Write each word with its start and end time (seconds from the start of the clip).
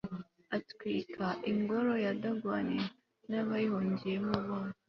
atwika 0.57 1.25
'ingoro 1.49 1.93
ya 2.05 2.11
dagoni 2.23 2.79
n'abayihungiyemo 3.29 4.33
bose 4.47 4.77